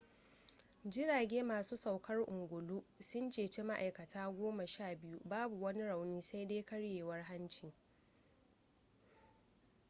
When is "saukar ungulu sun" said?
1.75-3.29